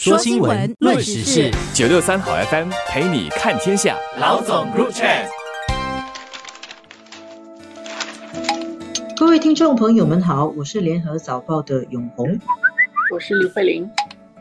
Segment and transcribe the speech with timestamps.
[0.00, 3.98] 说新闻，论时事，九六三好 FM 陪你看天下。
[4.20, 5.26] 老总 Group Chat，
[9.16, 12.38] 各位听众朋友们好，我是联合早报的永红，
[13.12, 13.90] 我是李慧玲。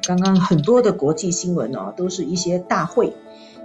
[0.04, 3.12] 刚刚很多的国际新闻哦，都是一些大会，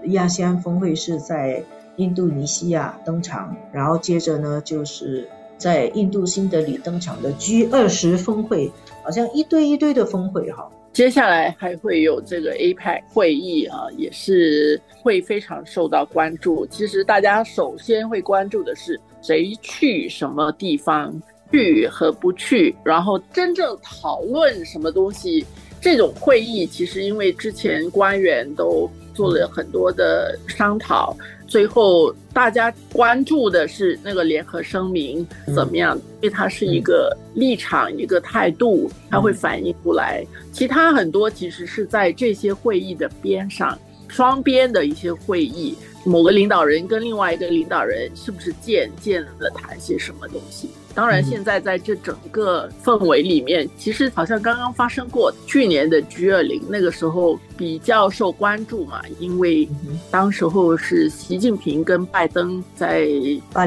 [0.04, 1.62] 亚细安峰会是在
[1.96, 5.28] 印度尼西亚登场，然后接着呢就是
[5.58, 8.72] 在印度新德里登场的 G 二十峰会，
[9.04, 10.70] 好像一堆一堆的峰会哈。
[10.92, 16.66] 接下来还会有这个 APEC 会议啊，也是会非常受到关注。
[16.66, 21.18] 其实大家首先会关注的是谁去什么地方，
[21.50, 25.44] 去和不去，然后真正讨论什么东西。
[25.80, 31.16] 这种会议其实因为之前官员都做了很多的商讨。
[31.46, 35.96] 最后，大家关注的是那个联合声明怎么样？
[36.22, 40.24] 因为它是一个立场、一个态度，它会反映出来。
[40.50, 45.76] 其他很多其实是在这些会议的边上，双边的一些会议。
[46.04, 50.70] 某个领导人跟另外一个领导人是不是见见了谈些什么东西？
[50.94, 59.68] 当然，现在在这整个氛围里面，其实好像刚刚发生过去年的 G 二零，那个时候比较受关注嘛，因为
[60.10, 63.08] 当时候是习近平跟拜登在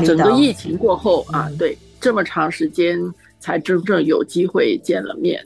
[0.05, 2.99] 整个疫情过后啊，对这么长时间
[3.39, 5.41] 才真正有机会见了面。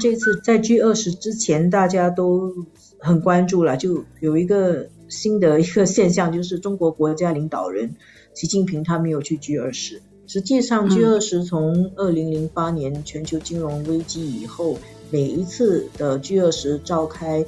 [0.00, 2.52] 这次在 G 二十之前，大家都
[2.98, 4.86] 很关注了，就有一个。
[5.08, 7.94] 新的一个现象就是中国国家领导人
[8.34, 10.02] 习近平他没有去 G 二十。
[10.26, 14.76] 实际上 G 二十从二零零八年全球金融危机以后，
[15.10, 17.44] 每一次的 G 二十召开，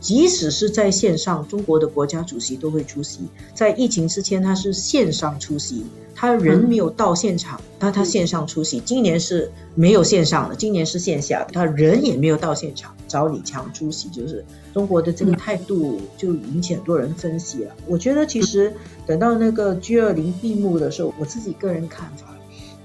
[0.00, 3.20] 即使是在线上，中国的国家主席都会出席。
[3.54, 5.84] 在疫情之前，他是线上出席。
[6.14, 8.78] 他人没有到现场，但他线上出席。
[8.80, 11.46] 今年是没有线上的，今年是线下。
[11.50, 17.74] 他人也没有到现场，找李强出席，就是中国的这个态度就引起很多人分析了。
[17.86, 18.74] 我觉得其实
[19.06, 22.36] 等到那个 G 二零闭幕的时候，我自己个人看法。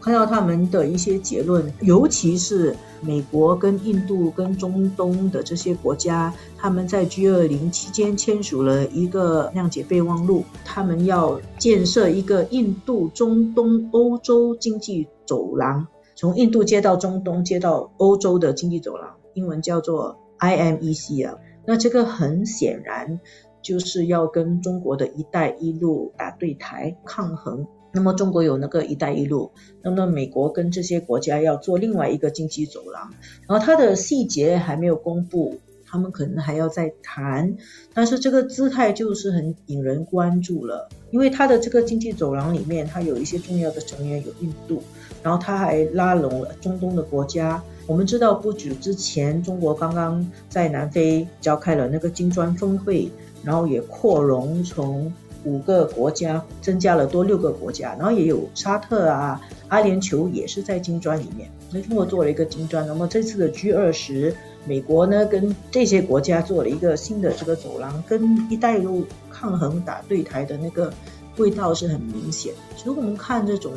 [0.05, 21.35] 看到他们的一些结论，尤其是美国跟印度跟中东的这些国家，他们在 G 二零期间签署了一个谅解备忘录，他们要建设一个印度中东欧洲经济走廊，从印度接到中东接到欧洲的经济走廊，英文叫做 IMEC 啊。
[21.65, 23.19] 那这个很显然
[23.63, 27.65] 就是要跟中国的一带一路打对台抗衡。
[27.95, 29.51] 那么中国有那个“一带一路”，
[29.81, 33.09] 那么美国跟这些国家要做另外一个经济走廊，
[33.47, 37.55] 然后它的细节还没有公布，他们可能还要再谈，
[37.93, 44.83] 但是这个姿态就是很引人关注了，因为它的这个经济走廊里面，它有一些重要的成员有印度，
[45.23, 47.63] 然后它还拉拢了中东的国家。
[47.87, 53.09] 我们知道不久之前，中国刚刚在南非召开了那个金砖峰会，
[53.41, 55.13] 然后也扩容从。
[55.45, 59.39] 五个国家增加了多六个国家，然后也有沙特啊、
[59.69, 61.49] 阿联酋也是在金砖里面。
[61.71, 64.35] 那中国做了一个金砖，那么这次的 G 二十，
[64.65, 70.91] 美国呢跟这些国家做了一个新的这个走廊，跟一带一路抗衡打对台的那个
[71.37, 72.53] 味道是很明显。
[72.75, 73.73] 其实我们看这种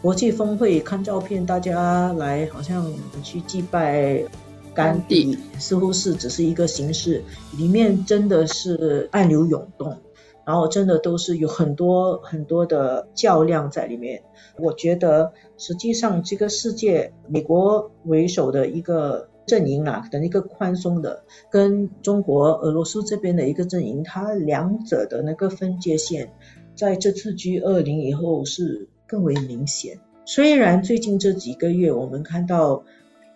[0.00, 2.90] 国际峰会，看照片，大家来好像
[3.22, 4.22] 去祭拜
[4.74, 7.22] 甘地，似乎是只是一个形式，
[7.56, 9.96] 里面真的是暗流涌动。
[10.48, 14.22] 然后真的都是有很多很多的较量在里面。
[14.56, 26.32] 我觉得实际上这个世界，美国为首的一个阵营啊，等一个宽松的，跟中国、俄罗斯这边的一个阵营，它两者的那个分界线，
[26.74, 30.00] 在这次 G 二零以后是更为明显。
[30.24, 32.84] 虽然最近这几个月我们看到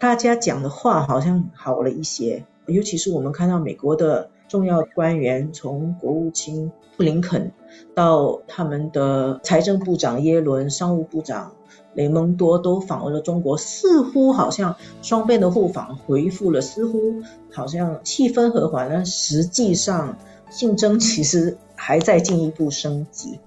[0.00, 4.30] 大家讲的话好像好了一些，尤其是我们看到美国的。
[4.52, 7.50] 重要官员从国务卿布林肯
[7.94, 11.54] 到他们的财政部长耶伦、商务部长
[11.94, 20.18] 雷蒙多都访问了中国，似乎好像双边的互访回复了，似乎好像气氛和缓，但实际上
[20.50, 23.40] 竞争其实还在进一步升级。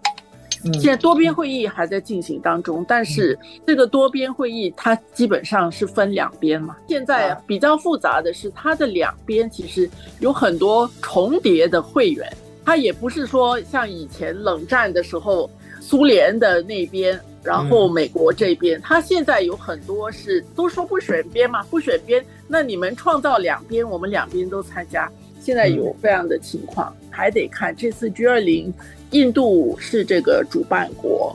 [0.73, 6.75] 现在多边会议还在进行当中，但是这个多边会议它基本上是分两边嘛。
[6.87, 12.31] 现在比较复杂的是，它的两边其实有很多重叠的会员，
[12.63, 15.49] 它也不是说像以前冷战的时候，
[15.79, 25.11] 苏联的那边，然后美国这边，它现在有很多是都说不选边嘛，不选边，那你们创造两边，我们两边都参加。
[25.39, 28.73] 现在有这样的情况，还得看这次 G 二零。
[29.15, 31.33] 印度是这个主办国，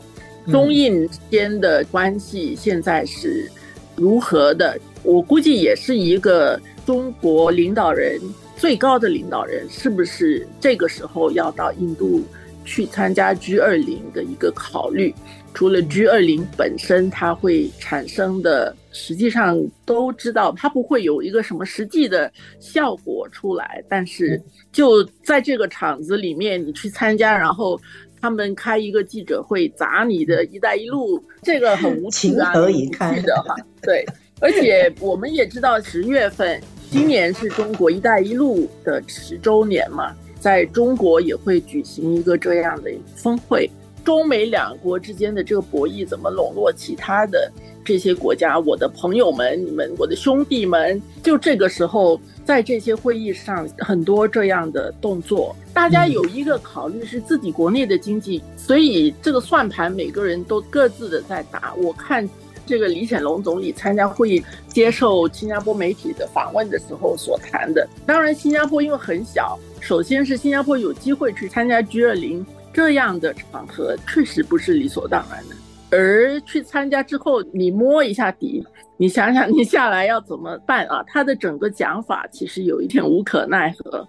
[0.51, 3.51] 中印之间的关系现在是
[3.97, 4.79] 如何的？
[5.03, 8.21] 我估计也是一个中国领导人
[8.55, 12.23] 最高的领导人是不是这个时候要到印度
[12.65, 15.15] 去参加 G 二零的一个考虑？
[15.53, 24.41] 除了 G 二零本身它会产生的，实际上都知道它不会有一个什么实际的效果出来，但是
[24.73, 27.81] 就在这个场子里面你去参加，然后
[28.21, 34.07] 他们开一个记者会砸你的一带一路，这个很无情啊，情何以堪的哈， 对。
[34.43, 36.59] 而且我们也知道，十月份
[36.91, 43.71] 今年是中国“一带一路”的十周年嘛，在中国也会举行一个这样的峰会。
[44.03, 47.53] 中美两国之间的这个博弈怎么笼络其他的
[47.85, 48.59] 这些国家？
[48.59, 61.75] 我的朋友们，你们，我的兄弟们，就这个时候在这些会议上很多这样的动作，大家有一个考虑是自己国内的经济，所以这个算盘每个人都各自的在打。
[61.75, 62.29] 我看。
[62.71, 75.57] 这个李显龙总理参加会议、接受新加坡媒体的访问的时候所谈的，当然新加坡因为很小，首先是新加坡有机会去参加 G 二零这样的场合，确实不是理所当然的。
[75.91, 78.65] 而去参加之后，你摸一下底，
[78.97, 81.03] 你想想你下来要怎么办啊？
[81.09, 84.07] 他的整个讲法其实有一点无可奈何，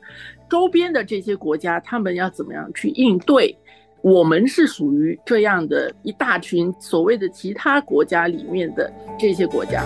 [0.48, 3.58] 周边的这些国家他们要怎么样去应对？
[4.01, 9.83] 我们是属于这样的一大群所谓的其他国家里面的这些国家。